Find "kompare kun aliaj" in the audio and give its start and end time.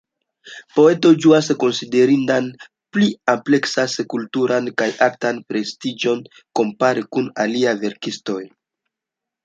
6.63-7.81